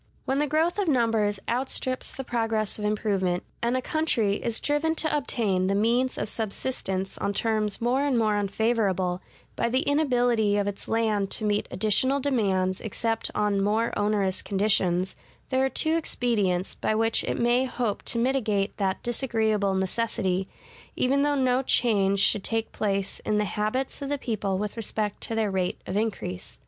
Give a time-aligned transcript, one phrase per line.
[0.25, 4.95] When the growth of numbers outstrips the progress of improvement, and a country is driven
[4.95, 9.21] to obtain the means of subsistence on terms more and more unfavorable,
[9.55, 15.15] by the inability of its land to meet additional demands except on more onerous conditions,
[15.51, 20.47] there are two expedients, by which it may hope to mitigate that disagreeable necessity,
[20.95, 25.21] even though no change should take place in the habits of the people with respect
[25.21, 26.57] to their rate of increase.